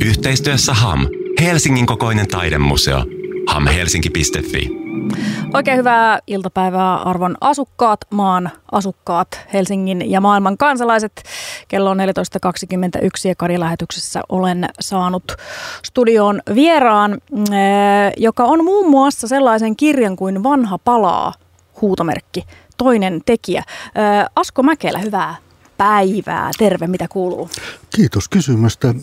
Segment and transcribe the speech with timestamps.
[0.00, 1.06] Yhteistyössä HAM,
[1.42, 3.04] Helsingin kokoinen taidemuseo.
[3.46, 4.70] hamhelsinki.fi.
[5.54, 11.22] Oikein hyvää iltapäivää arvon asukkaat, maan asukkaat, Helsingin ja maailman kansalaiset.
[11.68, 15.32] Kello on 14.21 ja Kari-lähetyksessä olen saanut
[15.84, 21.32] studioon vieraan, eh, joka on muun muassa sellaisen kirjan kuin Vanha palaa,
[21.80, 22.44] huutomerkki,
[22.76, 23.62] toinen tekijä.
[23.68, 25.34] Eh, Asko Mäkelä, hyvää
[25.76, 26.50] päivää.
[26.58, 27.50] Terve, mitä kuuluu?
[27.96, 28.94] Kiitos kysymästä.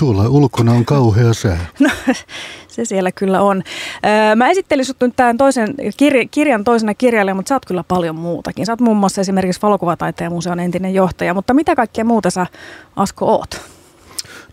[0.00, 1.66] Tuolla ulkona on kauhea sää.
[1.80, 1.90] No,
[2.68, 3.62] se siellä kyllä on.
[4.36, 8.16] Mä esittelin sut nyt tämän toisen kirja, kirjan toisena kirjailijana, mutta sä oot kyllä paljon
[8.16, 8.66] muutakin.
[8.66, 12.46] Sä oot muun muassa esimerkiksi valokuvataiteen museon entinen johtaja, mutta mitä kaikkea muuta sä,
[12.96, 13.60] Asko, oot?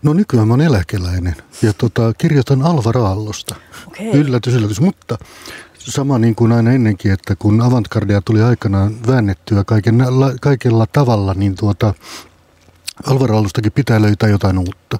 [0.02, 3.54] No nykyään mä oon eläkeläinen ja tota, kirjoitan Alva Raallosta.
[3.86, 4.06] Okay.
[4.06, 4.80] Yllätys, yllätys.
[4.80, 5.18] Mutta
[5.78, 10.04] sama niin kuin aina ennenkin, että kun avantgardia tuli aikanaan väännettyä kaiken,
[10.40, 11.94] kaikella tavalla, niin tuota,
[13.06, 14.98] Alva Raallostakin pitää löytää jotain uutta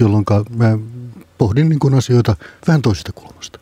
[0.00, 0.24] jolloin
[0.56, 0.78] mä
[1.38, 3.58] pohdin niin kuin asioita vähän toisesta kulmasta.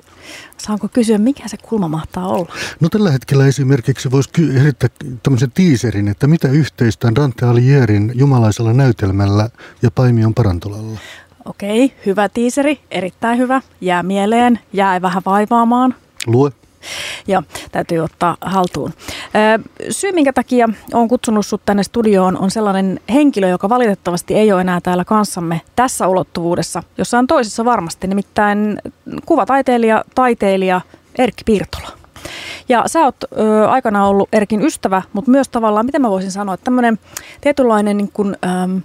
[0.59, 2.53] Saanko kysyä, mikä se kulma mahtaa olla?
[2.81, 4.89] No tällä hetkellä esimerkiksi voisi esittää
[5.23, 9.49] tämmöisen tiiserin, että mitä yhteistä on Dante Aligierin jumalaisella näytelmällä
[9.83, 10.99] ja Paimion parantolalla.
[11.45, 13.63] Okei, hyvä tiiseri, erittäin hyvä.
[13.81, 15.95] Jää mieleen, jää vähän vaivaamaan.
[16.27, 16.53] Lue.
[17.27, 18.93] Joo, täytyy ottaa haltuun.
[19.91, 24.61] Syy, minkä takia olen kutsunut sinut tänne studioon, on sellainen henkilö, joka valitettavasti ei ole
[24.61, 26.83] enää täällä kanssamme tässä ulottuvuudessa.
[26.99, 28.79] Jossain toisessa varmasti, nimittäin
[29.27, 30.81] kuvataiteilija, taiteilija
[31.19, 31.89] Erkki Piirtola.
[32.69, 36.55] Ja sä oot ö, aikana ollut Erkin ystävä, mutta myös tavallaan, miten mä voisin sanoa,
[36.55, 36.99] että tämmöinen
[37.41, 38.81] tietynlainen niin kuin, ö,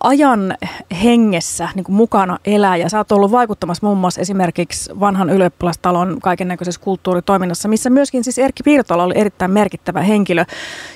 [0.00, 0.56] ajan
[1.02, 6.16] hengessä niin kuin mukana elää ja sä oot ollut vaikuttamassa muun muassa esimerkiksi vanhan ylioppilastalon
[6.22, 10.44] kaiken näköisessä kulttuuritoiminnassa, missä myöskin siis Erkki Piirtola oli erittäin merkittävä henkilö.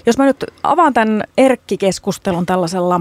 [0.06, 3.00] Jos mä nyt avaan tämän Erkki-keskustelun tällaisella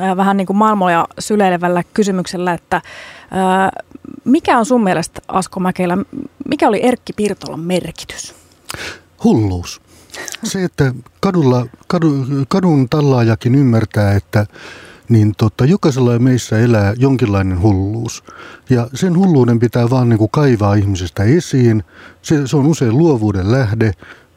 [0.00, 2.82] äh, vähän niin kuin maailmoja syleilevällä kysymyksellä, että äh,
[4.24, 5.98] mikä on sun mielestä Asko Mäkelä,
[6.48, 8.34] mikä oli Erkki Piirtolan merkitys?
[9.24, 9.87] Hulluus.
[10.44, 14.46] Se, että kadulla, kadu, kadun tallaajakin ymmärtää, että
[15.08, 18.24] niin tota, jokaisella meissä elää jonkinlainen hulluus.
[18.70, 21.84] Ja sen hulluuden pitää vaan niin kuin kaivaa ihmisestä esiin.
[22.22, 23.92] Se, se on usein luovuuden lähde.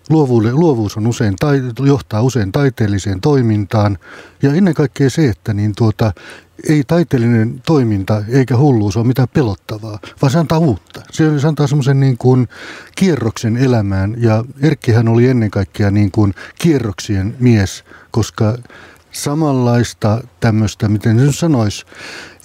[0.09, 3.97] Luovuuden, luovuus on usein, tai, johtaa usein taiteelliseen toimintaan.
[4.41, 6.13] Ja ennen kaikkea se, että niin tuota,
[6.69, 11.01] ei taiteellinen toiminta eikä hulluus ole mitään pelottavaa, vaan se antaa uutta.
[11.11, 12.47] Se antaa semmoisen niin kuin
[12.95, 18.57] kierroksen elämään ja Erkkihän oli ennen kaikkea niin kuin kierroksien mies, koska
[19.11, 21.85] samanlaista tämmöistä, miten se sanoisi,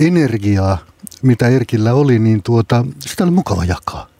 [0.00, 0.78] energiaa,
[1.22, 4.16] mitä Erkillä oli, niin tuota, sitä oli mukava jakaa.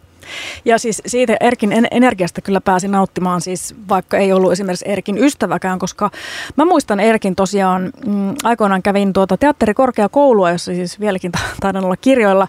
[0.65, 5.79] Ja siis siitä Erkin energiasta kyllä pääsi nauttimaan siis, vaikka ei ollut esimerkiksi Erkin ystäväkään,
[5.79, 6.11] koska
[6.57, 12.49] mä muistan Erkin tosiaan, mm, aikoinaan kävin tuota teatterikorkeakoulua, jossa siis vieläkin taidan olla kirjoilla.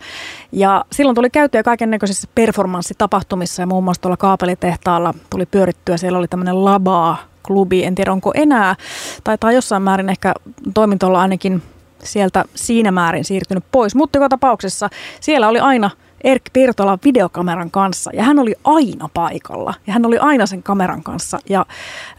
[0.52, 5.98] Ja silloin tuli käytyä kaiken näköisissä performanssitapahtumissa ja muun muassa tuolla kaapelitehtaalla tuli pyörittyä.
[5.98, 8.76] Siellä oli tämmöinen labaa klubi, en tiedä onko enää,
[9.24, 10.34] taitaa jossain määrin ehkä
[10.74, 11.62] toimintolla ainakin
[12.04, 13.96] sieltä siinä määrin siirtynyt pois.
[13.96, 14.90] Mutta joka tapauksessa
[15.20, 15.90] siellä oli aina–
[16.24, 21.04] Erkki Pirtola videokameran kanssa ja hän oli aina paikalla ja hän oli aina sen kameran
[21.04, 21.66] kanssa ja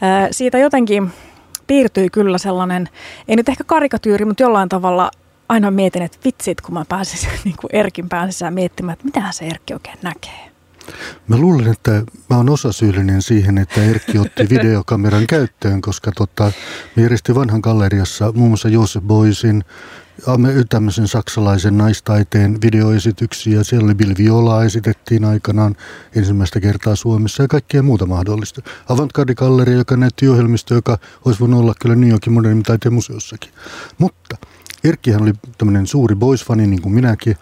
[0.01, 1.11] ää, siitä jotenkin
[1.67, 2.89] piirtyi kyllä sellainen,
[3.27, 5.11] ei nyt ehkä karikatyyri, mutta jollain tavalla
[5.49, 9.45] aina mietin, että vitsit, kun mä pääsin niin kuin Erkin pääsessä miettimään, että mitä se
[9.45, 10.49] Erkki oikein näkee.
[11.27, 11.91] Mä luulen, että
[12.29, 16.51] mä oon osasyyllinen siihen, että Erkki otti videokameran käyttöön, koska tota,
[16.95, 19.63] me järjesti vanhan galleriassa muun muassa Joseph Boysin
[20.69, 23.63] tämmöisen saksalaisen naistaiteen videoesityksiä.
[23.63, 25.75] Siellä oli Viola esitettiin aikanaan
[26.15, 28.61] ensimmäistä kertaa Suomessa ja kaikkea muuta mahdollista.
[28.89, 33.51] Avantgarde Galleria, joka näytti ohjelmisto, joka olisi voinut olla kyllä New Yorkin modernin taiteen museossakin.
[33.97, 34.37] Mutta
[34.83, 37.35] Erkkihän oli tämmöinen suuri boys-fani niin kuin minäkin.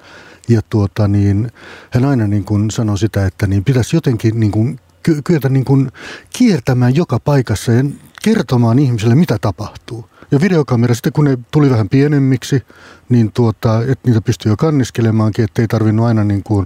[0.50, 1.52] Ja tuota, niin,
[1.90, 4.80] hän aina niin kuin sanoi sitä, että niin pitäisi jotenkin niin kuin
[5.24, 5.92] kyetä niin kuin
[6.38, 7.84] kiertämään joka paikassa ja
[8.24, 10.10] kertomaan ihmiselle, mitä tapahtuu.
[10.32, 12.64] Ja videokamera sitten, kun ne tuli vähän pienemmiksi,
[13.10, 16.66] niin tuota, että niitä pystyi jo kanniskelemaankin, ettei tarvinnut aina niin kuin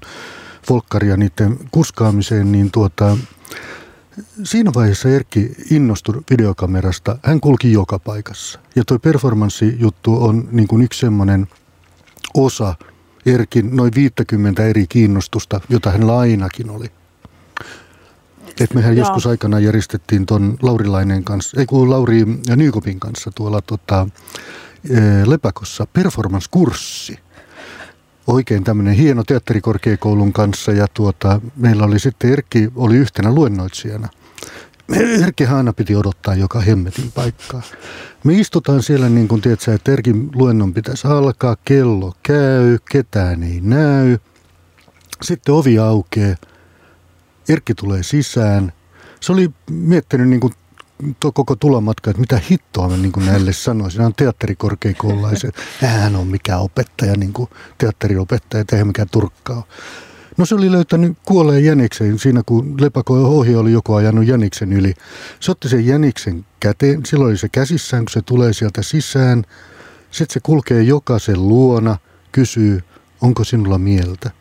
[0.69, 3.17] volkkaria niiden kuskaamiseen, niin tuota,
[4.43, 7.17] siinä vaiheessa Erkki innostui videokamerasta.
[7.23, 8.59] Hän kulki joka paikassa.
[8.75, 11.47] Ja tuo performanssijuttu on niin kuin yksi semmoinen
[12.33, 12.75] osa
[13.25, 16.91] Erkin noin 50 eri kiinnostusta, jota hän ainakin oli.
[18.59, 19.05] Et mehän Joo.
[19.05, 22.25] joskus aikana järjestettiin tuon Laurilainen kanssa, ei kun Lauri
[22.55, 24.07] Nykopin kanssa tuolla tota,
[24.89, 27.19] e, Lepakossa performance-kurssi.
[28.27, 34.07] Oikein tämmöinen hieno teatterikorkeakoulun kanssa ja tuota, meillä oli sitten Erkki oli yhtenä luennoitsijana.
[35.23, 37.61] Erkki aina piti odottaa joka hemmetin paikkaa.
[38.23, 43.59] Me istutaan siellä niin kuin tiedätkö, että Erkin luennon pitäisi alkaa, kello käy, ketään ei
[43.63, 44.17] näy.
[45.21, 46.35] Sitten ovi aukeaa,
[47.49, 48.73] Erkki tulee sisään.
[49.19, 50.53] Se oli miettinyt niin kuin
[51.33, 54.01] koko tulomatka, että mitä hittoa mä niin kuin näille sanoisin.
[54.01, 55.51] Hän on teatterikorkeakoululaisen.
[55.79, 59.63] Hän on mikä opettaja, niin kuin teatteriopettaja, eihän mikään turkkaa
[60.37, 64.93] No se oli löytänyt kuolleen jäniksen siinä, kun lepako ohi oli joku ajanut jäniksen yli.
[65.39, 69.43] Se otti sen jäniksen käteen, silloin oli se käsissään, kun se tulee sieltä sisään.
[70.11, 71.97] Sitten se kulkee jokaisen luona,
[72.31, 72.81] kysyy,
[73.21, 74.31] onko sinulla mieltä?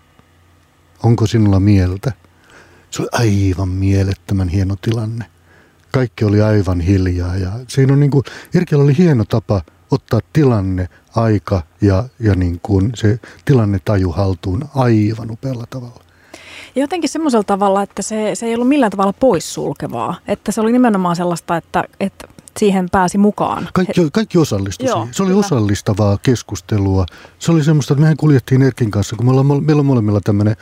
[1.03, 2.13] Onko sinulla mieltä?
[2.91, 5.25] Se oli aivan mielettömän hieno tilanne.
[5.93, 10.89] Kaikki oli aivan hiljaa ja siinä on niin kuin, Irkellä oli hieno tapa ottaa tilanne,
[11.17, 13.21] aika ja, ja niin kuin se
[13.85, 16.05] taju haltuun aivan upealla tavalla.
[16.75, 20.15] Ja jotenkin semmoisella tavalla, että se, se ei ollut millään tavalla poissulkevaa.
[20.29, 22.29] Että se oli nimenomaan sellaista, että, että
[22.59, 23.69] siihen pääsi mukaan.
[23.73, 25.41] Kaikki, kaikki osallistuivat Se oli kyllä.
[25.41, 27.07] osallistavaa keskustelua.
[27.39, 30.57] Se oli semmoista, että mehän kuljettiin Erkin kanssa, kun me ollaan, meillä on molemmilla tämmöinen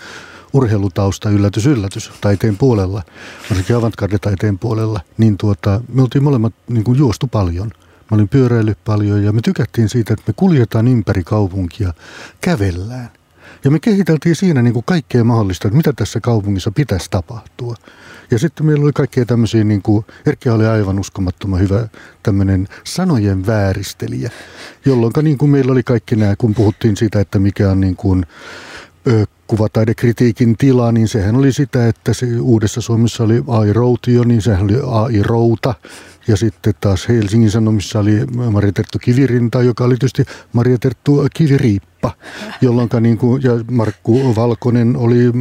[0.53, 3.03] urheilutausta yllätys, yllätys taiteen puolella,
[3.50, 7.71] varsinkin avantgarde-taiteen puolella, niin tuota, me oltiin molemmat niin kuin juostu paljon–
[8.11, 11.93] Mä olin pyöräillyt paljon ja me tykättiin siitä, että me kuljetaan ympäri kaupunkia,
[12.41, 13.11] kävellään.
[13.65, 17.75] Ja me kehiteltiin siinä niin kuin kaikkea mahdollista, että mitä tässä kaupungissa pitäisi tapahtua.
[18.31, 21.89] Ja sitten meillä oli kaikkea tämmöisiä, niin kuin, Erkki oli aivan uskomattoman hyvä
[22.23, 24.31] tämmöinen sanojen vääristelijä,
[24.85, 28.27] jolloin niin kuin meillä oli kaikki nämä, kun puhuttiin siitä, että mikä on niin kuin,
[29.06, 34.43] ö, kuvataidekritiikin tila, niin sehän oli sitä, että se Uudessa Suomessa oli AI Routio, niin
[34.43, 35.75] sehän oli AI Routa.
[36.29, 42.12] Ja sitten taas Helsingin Sanomissa oli Maria Terttu Kivirinta, joka oli tietysti Maria Terttu Kiviriippa,
[42.61, 45.33] jolloin niin kuin, ja Markku Valkonen oli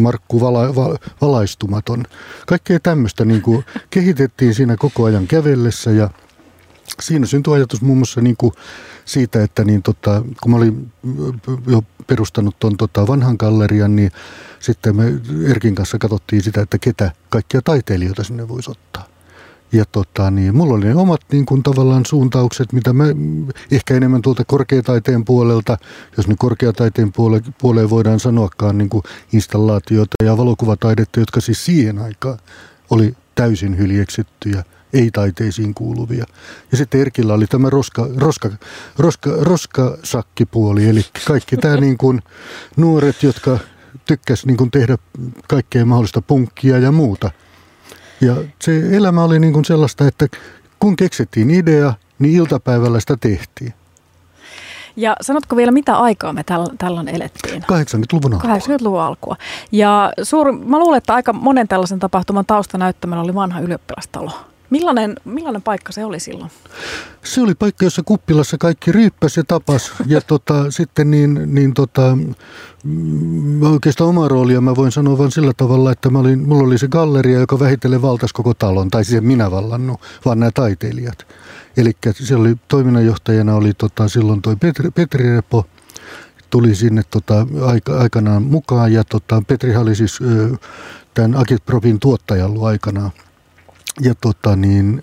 [0.00, 2.04] Markku vala, va, valaistumaton.
[2.46, 6.10] Kaikkea tämmöistä niin kuin kehitettiin siinä koko ajan kävellessä ja
[7.02, 8.52] siinä syntyi ajatus muun muassa niin kuin
[9.04, 10.92] siitä, että niin tota, kun mä olin
[11.66, 14.10] jo perustanut tuon tota vanhan gallerian, niin
[14.60, 15.04] sitten me
[15.50, 19.04] Erkin kanssa katsottiin sitä, että ketä kaikkia taiteilijoita sinne voisi ottaa.
[19.72, 23.04] Ja tota, niin, mulla oli ne omat niin kuin, tavallaan suuntaukset, mitä mä
[23.70, 25.78] ehkä enemmän tuolta korkeataiteen puolelta,
[26.16, 29.02] jos nyt korkeataiteen puole, puoleen voidaan sanoakaan niin kuin
[29.32, 32.38] installaatioita ja valokuvataidetta, jotka siis siihen aikaan
[32.90, 34.64] oli täysin hyljeksyttyjä,
[34.94, 36.24] ei taiteisiin kuuluvia.
[36.70, 38.50] Ja sitten Erkillä oli tämä roska, roska,
[38.98, 42.22] roska, roskasakkipuoli, eli kaikki tämä niin kuin
[42.76, 43.58] nuoret, jotka
[44.06, 44.98] tykkäs niin kuin tehdä
[45.48, 47.30] kaikkea mahdollista punkkia ja muuta–
[48.20, 50.26] ja se elämä oli niin kuin sellaista, että
[50.78, 53.74] kun keksittiin idea, niin iltapäivällä sitä tehtiin.
[54.96, 57.62] Ja sanotko vielä, mitä aikaa me täl, tällöin elettiin?
[57.62, 58.56] 80-luvun alkua.
[58.56, 59.36] 80-luvun alkua.
[59.72, 64.30] Ja suuri, mä luulen, että aika monen tällaisen tapahtuman taustanäyttämällä oli vanha ylioppilastalo.
[64.74, 66.50] Millainen, millainen paikka se oli silloin?
[67.24, 69.92] Se oli paikka, jossa kuppilassa kaikki ryyppäsi ja tapas.
[70.06, 72.18] Ja tota, sitten niin, niin tota,
[72.84, 76.78] mm, oikeastaan oma roolia mä voin sanoa vain sillä tavalla, että mä olin, mulla oli
[76.78, 78.90] se galleria, joka vähitellen valtasi koko talon.
[78.90, 81.26] Tai siis minä vallannut, vaan nämä taiteilijat.
[81.76, 85.66] Eli siellä oli toiminnanjohtajana oli tota, silloin toi Petri, Petri Repo,
[86.50, 88.92] tuli sinne tota, aika, aikanaan mukaan.
[88.92, 90.56] Ja tota, Petri oli siis ö,
[91.14, 93.10] tämän Agitpropin tuottaja ollut aikanaan
[94.00, 95.02] ja tota niin,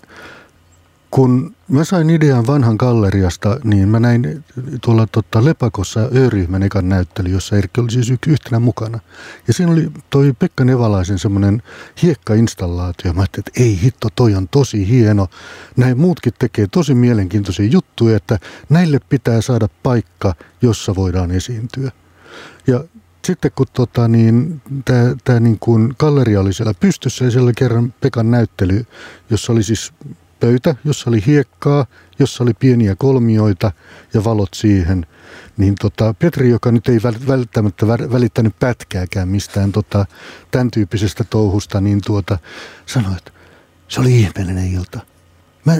[1.10, 4.44] kun mä sain idean vanhan galleriasta, niin mä näin
[4.80, 8.98] tuolla tota Lepakossa Ö-ryhmän ekan näyttely, jossa Erkki oli siis yhtenä mukana.
[9.48, 11.62] Ja siinä oli toi Pekka Nevalaisen semmoinen
[12.02, 13.12] hiekkainstallaatio.
[13.12, 15.28] Mä ajattelin, että ei hitto, toi on tosi hieno.
[15.76, 18.38] Näin muutkin tekee tosi mielenkiintoisia juttuja, että
[18.68, 21.90] näille pitää saada paikka, jossa voidaan esiintyä.
[22.66, 22.84] Ja
[23.26, 24.62] sitten kun tota, niin,
[25.24, 28.86] tämä niin kuin galleria oli siellä pystyssä ja siellä oli kerran Pekan näyttely,
[29.30, 29.92] jossa oli siis
[30.40, 31.86] pöytä, jossa oli hiekkaa,
[32.18, 33.72] jossa oli pieniä kolmioita
[34.14, 35.06] ja valot siihen.
[35.56, 40.06] Niin tota, Petri, joka nyt ei välttämättä välittänyt pätkääkään mistään tota,
[40.50, 42.38] tämän tyyppisestä touhusta, niin tuota,
[42.86, 43.32] sanoi, että
[43.88, 45.00] se oli ihmeellinen ilta.
[45.64, 45.76] Mä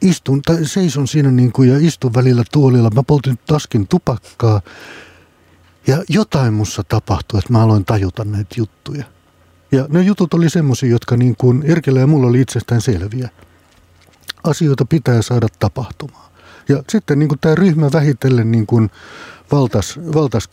[0.00, 2.90] istun, tai seison siinä niin kuin, ja istun välillä tuolilla.
[2.90, 4.60] Mä poltin taskin tupakkaa
[5.88, 9.04] ja jotain mussa tapahtui, että mä aloin tajuta näitä juttuja.
[9.72, 13.28] Ja ne jutut oli semmoisia, jotka niin kuin Erkellä ja mulla oli itsestään selviä.
[14.44, 16.30] Asioita pitää saada tapahtumaan.
[16.68, 18.90] Ja sitten niin kuin tämä ryhmä vähitellen niin kuin
[19.52, 20.48] valtas, valtas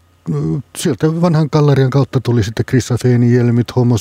[0.77, 3.95] sieltä vanhan gallerian kautta tuli sitten Krissafeeni-jelmit, homo,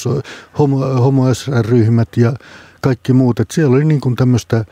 [0.58, 1.24] homo, homo
[1.60, 2.34] ryhmät ja
[2.80, 3.40] kaikki muut.
[3.40, 4.64] Et siellä oli niin kuin tämmöistä,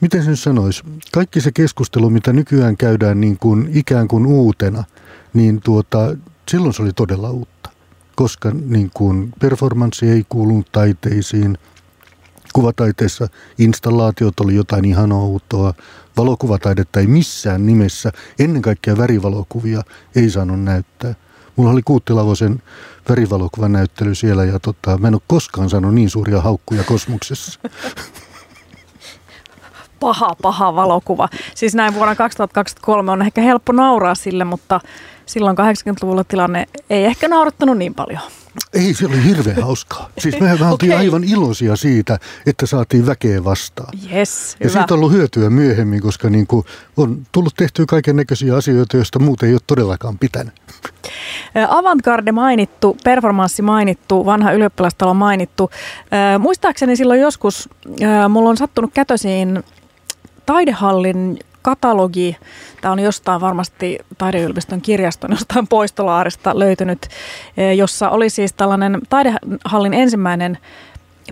[0.00, 4.84] miten sen sanoisi, kaikki se keskustelu, mitä nykyään käydään niin kuin ikään kuin uutena–
[5.34, 6.16] niin tuota,
[6.48, 7.70] silloin se oli todella uutta,
[8.14, 11.58] koska niin kuin performanssi ei kuulunut taiteisiin,
[12.52, 15.74] Kuvataiteessa installaatiot oli jotain ihan outoa.
[16.16, 19.82] Valokuvataidetta ei missään nimessä, ennen kaikkea värivalokuvia,
[20.16, 21.14] ei saanut näyttää.
[21.56, 22.62] Mulla oli Kuuttilavosen
[23.08, 27.60] värivalokuvan näyttely siellä ja tota, mä en ole koskaan saanut niin suuria haukkuja kosmoksessa.
[30.00, 31.28] Paha, paha valokuva.
[31.54, 34.80] Siis näin vuonna 2023 on ehkä helppo nauraa sille, mutta
[35.26, 38.20] silloin 80-luvulla tilanne ei ehkä naurattanut niin paljon.
[38.74, 40.10] Ei, se oli hirveän hauskaa.
[40.18, 41.04] Siis me, me oltiin okay.
[41.04, 43.98] aivan iloisia siitä, että saatiin väkeä vastaan.
[44.14, 46.64] Yes, ja siitä on ollut hyötyä myöhemmin, koska niin kuin
[46.96, 50.54] on tullut tehtyä kaiken näköisiä asioita, joista muuten ei ole todellakaan pitänyt.
[51.68, 55.70] Avantgarde mainittu, performanssi mainittu, vanha ylioppilastalo mainittu.
[56.38, 57.68] Muistaakseni silloin joskus,
[58.28, 59.62] mulla on sattunut kätösiin
[60.46, 62.36] taidehallin katalogi.
[62.80, 67.08] Tämä on jostain varmasti taideyliopiston kirjaston jostain poistolaarista löytynyt,
[67.56, 70.58] eh, jossa oli siis tällainen taidehallin ensimmäinen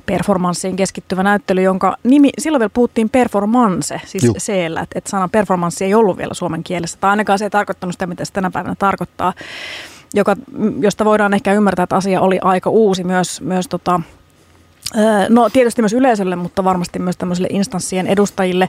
[0.06, 4.34] performanssiin keskittyvä näyttely, jonka nimi, silloin vielä puhuttiin performance, siis Juh.
[4.38, 7.94] seellä, että, että sana performanssi ei ollut vielä suomen kielessä, tai ainakaan se ei tarkoittanut
[7.94, 9.32] sitä, mitä se tänä päivänä tarkoittaa,
[10.14, 10.37] joka,
[10.80, 14.00] josta voidaan ehkä ymmärtää, että asia oli aika uusi myös, myös tota,
[15.28, 18.68] No tietysti myös yleisölle, mutta varmasti myös tämmöisille instanssien edustajille.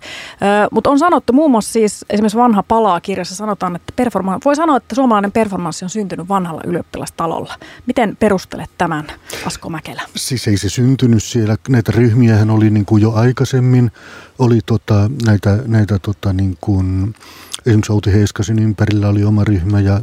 [0.72, 4.78] Mutta on sanottu muun muassa siis esimerkiksi vanha palaa kirjassa sanotaan, että performa- voi sanoa,
[4.78, 7.54] että suomalainen performanssi on syntynyt vanhalla ylioppilastalolla.
[7.86, 9.08] Miten perustelet tämän,
[9.46, 10.02] Asko Mäkelä?
[10.16, 11.58] Siis ei se syntynyt siellä.
[11.70, 13.92] Näitä ryhmiähän oli niin kuin jo aikaisemmin.
[14.40, 17.16] Oli tota, näitä, näitä tota niin kuin,
[17.66, 20.02] esimerkiksi Outi Heiskasin ympärillä oli oma ryhmä ja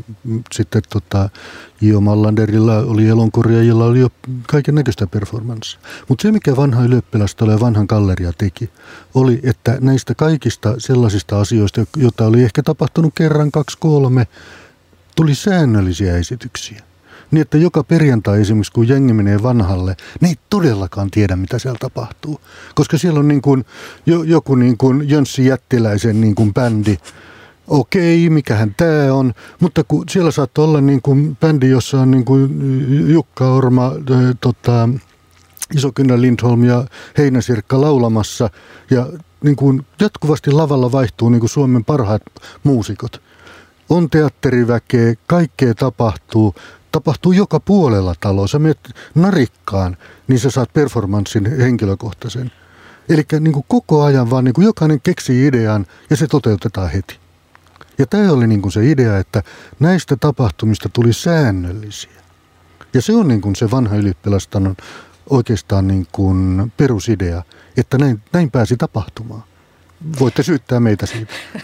[0.52, 1.30] sitten tota,
[1.80, 2.00] J.O.
[2.00, 4.08] Mallanderilla oli elonkorjaajilla oli jo
[4.46, 5.80] kaiken näköistä performanssia.
[6.08, 8.70] Mutta se, mikä vanha ylioppilasto ja vanhan galleria teki,
[9.14, 14.26] oli, että näistä kaikista sellaisista asioista, joita oli ehkä tapahtunut kerran, kaksi, kolme,
[15.16, 16.82] tuli säännöllisiä esityksiä.
[17.30, 21.78] Niin, että joka perjantai esimerkiksi, kun jengi menee vanhalle, ne ei todellakaan tiedä, mitä siellä
[21.80, 22.40] tapahtuu.
[22.74, 23.64] Koska siellä on niin kuin,
[24.06, 26.98] joku niin kuin Jönssi Jättiläisen niin kuin bändi,
[27.68, 32.24] okei, mikähän tämä on, mutta kun siellä saattaa olla niin kuin bändi, jossa on niin
[32.24, 33.92] kuin Jukka Orma,
[34.40, 34.88] tota,
[35.74, 36.84] Isokynnä Lindholm ja
[37.18, 38.50] Heinäsirkka laulamassa
[38.90, 39.06] ja
[39.44, 42.22] niin kuin jatkuvasti lavalla vaihtuu niin kuin Suomen parhaat
[42.64, 43.22] muusikot.
[43.88, 46.54] On teatteriväkeä, kaikkea tapahtuu,
[46.92, 48.46] tapahtuu joka puolella taloa.
[48.46, 49.96] Sä menet narikkaan,
[50.28, 52.52] niin sä saat performanssin henkilökohtaisen.
[53.08, 57.18] Eli niin koko ajan vaan niin kuin jokainen keksii idean ja se toteutetaan heti.
[57.98, 59.42] Ja tämä oli niin kuin se idea, että
[59.80, 62.10] näistä tapahtumista tuli säännöllisiä.
[62.94, 64.76] Ja se on niin kuin se vanha ylioppilaston
[65.30, 67.42] oikeastaan niin kuin perusidea,
[67.76, 69.42] että näin, näin pääsi tapahtumaan.
[70.20, 71.34] Voitte syyttää meitä siitä.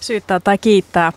[0.00, 1.12] Syyttää tai kiittää.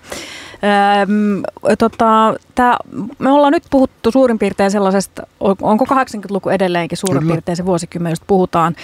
[1.03, 1.43] Öm,
[1.77, 2.77] tota, tää,
[3.19, 7.31] me ollaan nyt puhuttu suurin piirtein sellaisesta, onko 80-luku edelleenkin suurin Kyllä.
[7.31, 8.75] piirtein se vuosikymmen, josta puhutaan.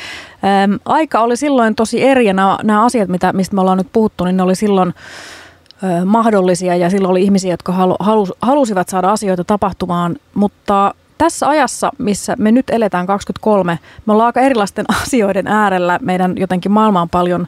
[0.63, 3.91] Öm, aika oli silloin tosi eri ja nämä, nämä asiat, mitä, mistä me ollaan nyt
[3.94, 4.94] puhuttu, niin ne oli silloin
[6.05, 11.91] mahdollisia ja silloin oli ihmisiä, jotka halu, halus, halusivat saada asioita tapahtumaan, mutta tässä ajassa,
[11.98, 16.00] missä me nyt eletään 23, me ollaan aika erilaisten asioiden äärellä.
[16.01, 17.48] Meidän jotenkin maailma on paljon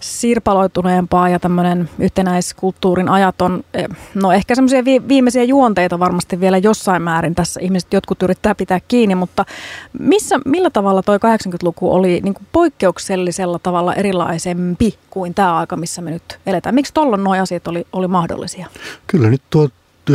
[0.00, 7.02] sirpaloituneempaa ja tämmöinen yhtenäiskulttuurin ajat on, eh, no ehkä semmoisia viimeisiä juonteita varmasti vielä jossain
[7.02, 9.44] määrin tässä ihmiset jotkut yrittää pitää kiinni, mutta
[9.98, 16.02] missä, millä tavalla toi 80-luku oli niin kuin poikkeuksellisella tavalla erilaisempi kuin tämä aika, missä
[16.02, 16.74] me nyt eletään?
[16.74, 18.66] Miksi tuolloin nuo asiat oli, oli mahdollisia?
[19.06, 19.68] Kyllä nyt tuo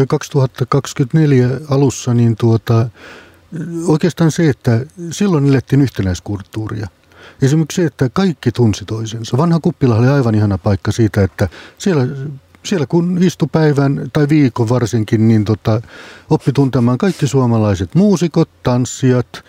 [0.08, 2.90] 2024 alussa, niin tuota,
[3.88, 6.88] oikeastaan se, että silloin elettiin yhtenäiskulttuuria.
[7.42, 9.38] Esimerkiksi se, että kaikki tunsi toisensa.
[9.38, 12.08] Vanha kuppila oli aivan ihana paikka siitä, että siellä,
[12.64, 15.82] siellä kun istui päivän tai viikon varsinkin, niin tota,
[16.30, 19.44] oppi tuntemaan kaikki suomalaiset muusikot, tanssijat,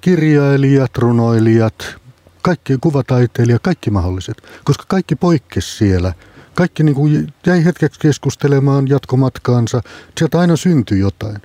[0.00, 1.96] kirjailijat, runoilijat,
[2.42, 6.12] kaikki kuvataiteilijat, kaikki mahdolliset, koska kaikki poikkesi siellä.
[6.54, 9.82] Kaikki niin kuin jäi hetkeksi keskustelemaan jatkomatkaansa.
[10.18, 11.36] Sieltä aina syntyi jotain.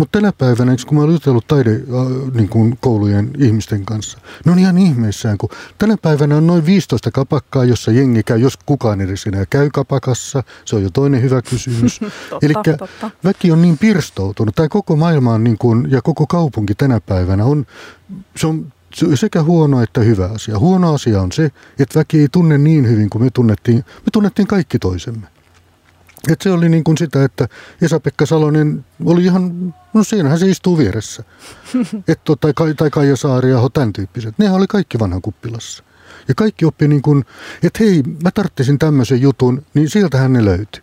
[0.00, 4.52] Mutta tänä päivänä, kun mä olen jutellut taide äh, niin kuin koulujen ihmisten kanssa, ne
[4.52, 9.00] on ihan ihmeissään, kun tänä päivänä on noin 15 kapakkaa, jossa jengi käy, jos kukaan
[9.00, 10.42] edes enää käy kapakassa.
[10.64, 12.00] Se on jo toinen hyvä kysymys.
[12.42, 12.52] Eli
[13.24, 17.44] väki on niin pirstoutunut, tai koko maailma on niin kuin, ja koko kaupunki tänä päivänä
[17.44, 17.66] on,
[18.36, 18.72] se on
[19.14, 20.58] sekä huono että hyvä asia.
[20.58, 24.48] Huono asia on se, että väki ei tunne niin hyvin kuin me tunnettiin, me tunnettiin
[24.48, 25.26] kaikki toisemme.
[26.28, 27.48] Et se oli niin kuin sitä, että
[27.82, 31.24] Esa-Pekka Salonen oli ihan, no siinähän se istuu vieressä.
[32.08, 34.38] Et, tai, tai Kaija Saari ja tämän tyyppiset.
[34.38, 35.84] Nehän oli kaikki vanhan kuppilassa.
[36.28, 37.24] Ja kaikki oppi niin kuin,
[37.62, 40.82] että hei, mä tarttisin tämmöisen jutun, niin sieltähän ne löytyi.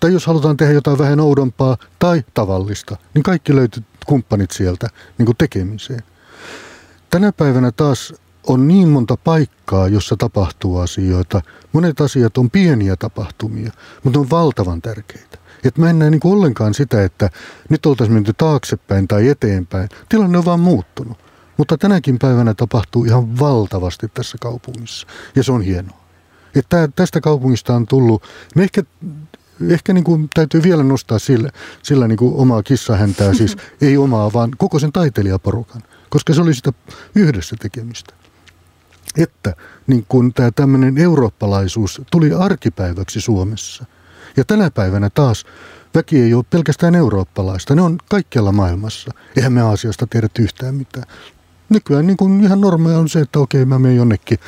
[0.00, 4.88] Tai jos halutaan tehdä jotain vähän oudompaa tai tavallista, niin kaikki löytyi kumppanit sieltä
[5.18, 6.02] niin kuin tekemiseen.
[7.10, 8.14] tänä päivänä taas
[8.48, 11.40] on niin monta paikkaa, jossa tapahtuu asioita.
[11.72, 13.72] Monet asiat on pieniä tapahtumia,
[14.04, 15.38] mutta on valtavan tärkeitä.
[15.64, 17.30] Et mä en näe niin ollenkaan sitä, että
[17.68, 19.88] nyt oltaisiin menty taaksepäin tai eteenpäin.
[20.08, 21.18] Tilanne on vaan muuttunut.
[21.56, 25.06] Mutta tänäkin päivänä tapahtuu ihan valtavasti tässä kaupungissa.
[25.36, 25.98] Ja se on hienoa.
[26.54, 28.22] Että tästä kaupungista on tullut,
[28.54, 28.82] me ehkä,
[29.68, 31.50] ehkä niin kuin täytyy vielä nostaa sillä,
[31.82, 36.54] sillä niin kuin omaa kissahäntää, siis ei omaa, vaan koko sen taiteilijaporukan, koska se oli
[36.54, 36.72] sitä
[37.14, 38.17] yhdessä tekemistä.
[39.16, 39.54] Että
[39.86, 43.84] niin kuin tämä tämmöinen eurooppalaisuus tuli arkipäiväksi Suomessa.
[44.36, 45.44] Ja tänä päivänä taas
[45.94, 49.10] väki ei ole pelkästään eurooppalaista, ne on kaikkialla maailmassa.
[49.36, 51.06] Eihän me asiasta tiedä yhtään mitään
[51.68, 54.38] nykyään niin kuin ihan normaalia on se, että okei mä menen jonnekin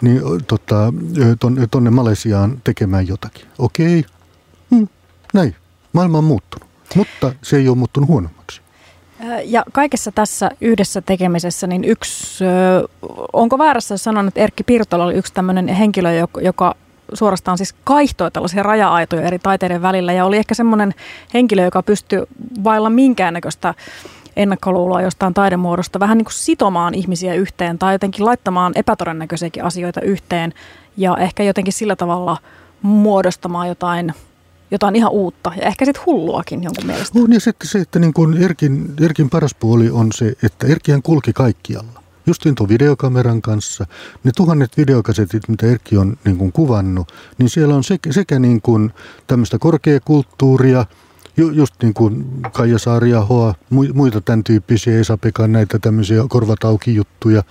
[0.00, 0.92] niin, tota,
[1.40, 3.46] tonne, tonne Malesiaan tekemään jotakin.
[3.58, 4.04] Okei,
[4.70, 4.88] hmm,
[5.34, 5.56] näin.
[5.92, 8.61] Maailma on muuttunut, mutta se ei ole muuttunut huonommaksi.
[9.44, 12.44] Ja kaikessa tässä yhdessä tekemisessä, niin yksi,
[13.32, 16.10] onko väärässä sanon, että Erkki Pirtola oli yksi tämmöinen henkilö,
[16.40, 16.74] joka
[17.14, 20.94] suorastaan siis kaihtoi tällaisia raja-aitoja eri taiteiden välillä ja oli ehkä semmoinen
[21.34, 22.22] henkilö, joka pystyi
[22.64, 23.74] vailla minkäännäköistä
[24.36, 30.54] ennakkoluuloa jostain taidemuodosta vähän niin kuin sitomaan ihmisiä yhteen tai jotenkin laittamaan epätodennäköisiäkin asioita yhteen
[30.96, 32.36] ja ehkä jotenkin sillä tavalla
[32.82, 34.14] muodostamaan jotain
[34.72, 37.18] jotain ihan uutta ja ehkä sitten hulluakin jonkun mielestä.
[37.18, 41.02] On ja sitten se, että niin kuin Erkin, Erkin paras puoli on se, että Erkihän
[41.02, 42.02] kulki kaikkialla.
[42.26, 43.86] Justin tuon videokameran kanssa,
[44.24, 48.62] ne tuhannet videokasetit, mitä Erkki on niin kuin kuvannut, niin siellä on sekä, sekä niin
[48.62, 48.92] kuin
[49.26, 50.86] tämmöistä korkeakulttuuria–
[51.36, 53.54] Ju, just niin kuin Kaija Saariahoa,
[53.94, 57.42] muita tämän tyyppisiä, Esa Pekan näitä tämmöisiä korvatauki-juttuja.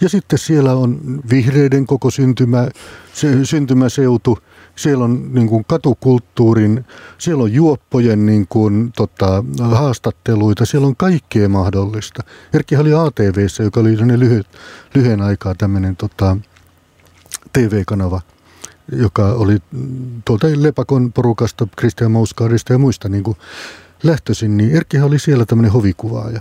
[0.00, 2.68] Ja sitten siellä on vihreiden koko syntymä,
[3.12, 4.38] se, syntymäseutu,
[4.78, 6.84] siellä on niin kuin katukulttuurin,
[7.18, 12.22] siellä on juoppojen niin kuin, tota, haastatteluita, siellä on kaikkea mahdollista.
[12.52, 14.46] Erkki oli ATVssä, joka oli lyhyt,
[14.94, 16.36] lyhyen aikaa tämmöinen tota,
[17.52, 18.20] TV-kanava–
[18.92, 19.58] joka oli
[20.24, 23.36] tuolta Lepakon porukasta, Christian Mouskaadista ja muista niin kuin
[24.02, 26.40] lähtöisin, niin Erkkihän oli siellä tämmöinen hovikuvaaja.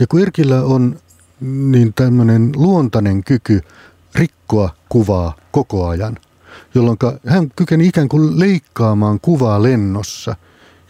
[0.00, 0.98] Ja kun Erkillä on
[1.40, 3.60] niin tämmöinen luontainen kyky
[4.14, 6.18] rikkoa kuvaa koko ajan,
[6.74, 10.36] jolloin hän kykeni ikään kuin leikkaamaan kuvaa lennossa.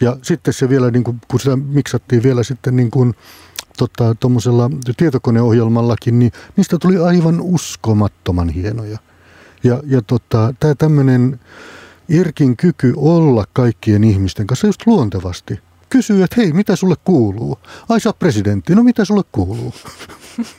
[0.01, 3.13] Ja sitten se vielä, niin kuin, kun sitä miksattiin vielä sitten niin kuin,
[3.77, 4.15] tota,
[4.97, 8.97] tietokoneohjelmallakin, niin niistä tuli aivan uskomattoman hienoja.
[9.63, 11.39] Ja, ja tota, tämä tämmöinen
[12.09, 15.59] Irkin kyky olla kaikkien ihmisten kanssa just luontevasti.
[15.89, 17.59] Kysyy, että hei, mitä sulle kuuluu?
[17.89, 19.73] Ai sä presidentti, no mitä sulle kuuluu?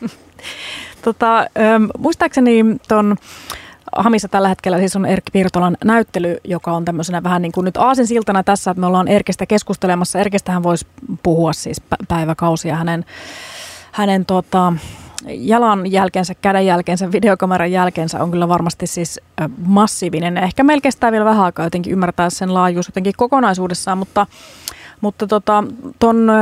[1.04, 3.16] tota, ähm, muistaakseni ton
[3.96, 7.76] Hamissa tällä hetkellä siis on Erkki Pirtolan näyttely, joka on tämmöisenä vähän niin kuin nyt
[7.76, 10.18] aasinsiltana tässä, että me ollaan Erkistä keskustelemassa.
[10.18, 10.86] Erkistähän voisi
[11.22, 13.04] puhua siis päiväkausia hänen,
[13.92, 14.72] hänen tota,
[15.26, 19.20] jalanjälkensä, kädenjälkensä, videokameran jälkensä on kyllä varmasti siis
[19.66, 20.36] massiivinen.
[20.36, 24.26] Ehkä melkein vielä vähän aikaa jotenkin ymmärtää sen laajuus jotenkin kokonaisuudessaan, mutta
[25.00, 25.64] mutta tota,
[25.98, 26.32] ton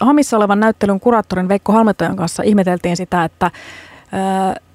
[0.00, 3.50] Hamissa olevan näyttelyn kuraattorin Veikko Halmetojan kanssa ihmeteltiin sitä, että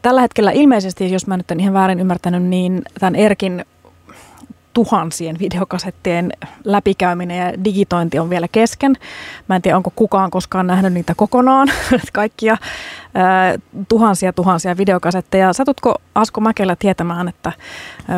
[0.02, 3.65] tällä hetkellä ilmeisesti, jos mä nyt en ihan väärin ymmärtänyt, niin tämän Erkin
[4.74, 8.96] tuhansien videokasettien läpikäyminen ja digitointi on vielä kesken.
[9.48, 11.67] Mä en tiedä, onko kukaan koskaan nähnyt niitä kokonaan,
[12.13, 12.58] kaikkia
[13.88, 15.54] tuhansia tuhansia videokasetteja.
[15.54, 17.52] Satutko Asko Mäkelä tietämään, että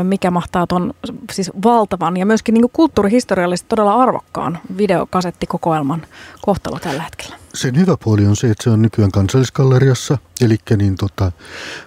[0.04, 0.94] mikä mahtaa tuon
[1.32, 6.02] siis valtavan ja myöskin niin kulttuurihistoriallisesti todella arvokkaan videokasettikokoelman
[6.42, 7.43] kohtalo tällä hetkellä?
[7.56, 11.32] Sen hyvä puoli on se, että se on nykyään kansalliskalleriassa, eli niin tota,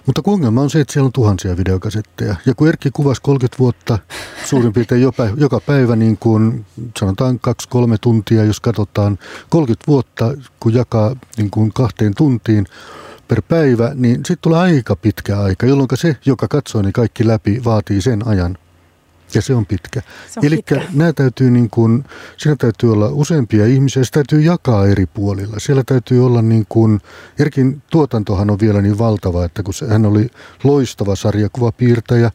[0.05, 2.35] mutta kun ongelma on se, että siellä on tuhansia videokasetteja.
[2.45, 3.99] Ja kun Erkki kuvasi 30 vuotta
[4.45, 6.65] suurin piirtein joka, joka päivä, niin kuin
[6.99, 7.51] sanotaan 2-3
[8.01, 12.65] tuntia, jos katsotaan 30 vuotta, kun jakaa niin kuin kahteen tuntiin
[13.27, 17.61] per päivä, niin sitten tulee aika pitkä aika, jolloin se, joka katsoo ne kaikki läpi,
[17.63, 18.57] vaatii sen ajan
[19.33, 20.01] ja se on pitkä.
[20.43, 20.63] Eli
[20.93, 22.03] nämä täytyy niin kuin,
[22.37, 25.59] siinä täytyy olla useampia ihmisiä, se täytyy jakaa eri puolilla.
[25.59, 27.01] Siellä täytyy olla niin kuin,
[27.39, 30.29] Erkin tuotantohan on vielä niin valtava, että kun se, hän oli
[30.63, 32.31] loistava sarjakuvapiirtäjä,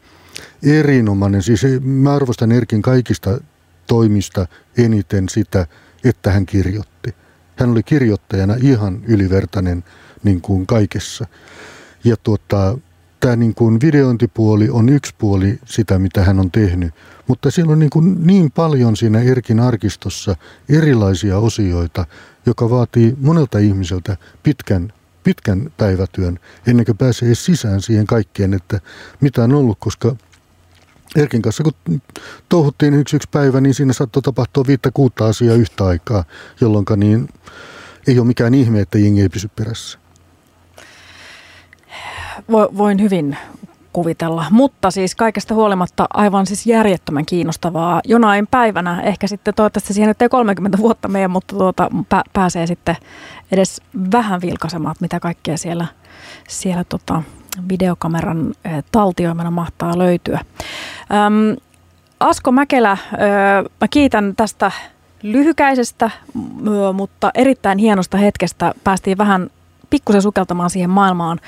[0.62, 3.40] erinomainen, siis mä arvostan Erkin kaikista
[3.86, 5.66] toimista eniten sitä,
[6.04, 7.14] että hän kirjoitti.
[7.56, 9.84] Hän oli kirjoittajana ihan ylivertainen
[10.22, 11.26] niin kuin kaikessa.
[12.04, 12.78] Ja tuota,
[13.22, 16.94] tämä niin kuin videointipuoli on yksi puoli sitä, mitä hän on tehnyt.
[17.28, 20.36] Mutta siellä on niin, kuin niin paljon siinä Erkin arkistossa
[20.68, 22.06] erilaisia osioita,
[22.46, 24.92] joka vaatii monelta ihmiseltä pitkän,
[25.24, 28.80] pitkän päivätyön, ennen kuin pääsee sisään siihen kaikkeen, että
[29.20, 30.16] mitä on ollut, koska
[31.16, 32.02] Erkin kanssa, kun
[32.48, 36.24] touhuttiin yksi yksi päivä, niin siinä saattoi tapahtua viittä kuutta asiaa yhtä aikaa,
[36.60, 37.28] jolloin niin
[38.06, 40.01] ei ole mikään ihme, että jengi ei pysy perässä.
[42.50, 43.36] Voin hyvin
[43.92, 44.44] kuvitella.
[44.50, 48.00] Mutta siis kaikesta huolimatta aivan siis järjettömän kiinnostavaa.
[48.04, 52.66] Jonain päivänä, ehkä sitten toivottavasti siihen nyt ei 30 vuotta meidän, mutta tuota, pä- pääsee
[52.66, 52.96] sitten
[53.52, 55.86] edes vähän vilkaisemaan, mitä kaikkea siellä,
[56.48, 57.22] siellä tota,
[57.68, 58.54] videokameran
[58.92, 60.40] taltioimena mahtaa löytyä.
[61.12, 61.56] Öm,
[62.20, 64.72] Asko Mäkelä, öö, mä kiitän tästä
[65.22, 66.10] lyhykäisestä,
[66.92, 68.74] mutta erittäin hienosta hetkestä.
[68.84, 69.50] Päästiin vähän
[69.92, 71.40] pikkusen sukeltamaan siihen maailmaan,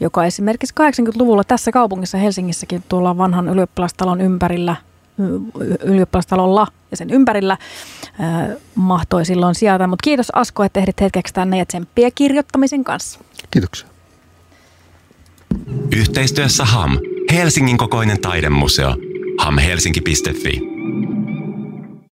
[0.00, 4.76] joka esimerkiksi 80-luvulla tässä kaupungissa Helsingissäkin tuolla vanhan ylioppilastalon ympärillä,
[5.84, 9.86] ylioppilastalolla ja sen ympärillä äh, mahtoi silloin sieltä.
[9.86, 13.20] Mutta kiitos Asko, että ehdit hetkeksi tänne ja tsemppiä kirjoittamisen kanssa.
[13.50, 13.88] Kiitoksia.
[15.96, 16.98] Yhteistyössä HAM,
[17.32, 18.96] Helsingin kokoinen taidemuseo,
[19.38, 20.60] hamhelsinki.fi.